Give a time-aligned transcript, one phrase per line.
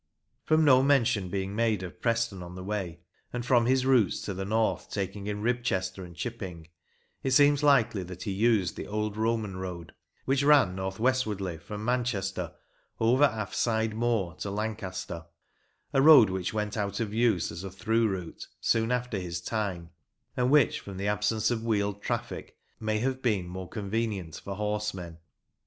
[0.45, 3.01] From no mention being made of Preston on the way,
[3.31, 6.69] and from his routes to the north taking in Ribchester and Chipping,
[7.21, 9.93] it seems likely that he used the old Roman road,
[10.25, 12.55] which ran north westwardly from Manchester
[12.99, 15.27] over Affeside Moor to Lancaster,
[15.93, 19.91] a road which went out of use as a through route soon after his time,
[20.35, 25.19] and which, from the absence of wheeled traffic, may have been more convenient for horsemen.